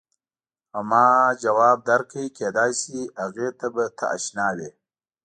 [0.75, 1.05] او ما
[1.43, 4.69] ځواب درکړ کېدای شي هغې ته به ته اشنا وې.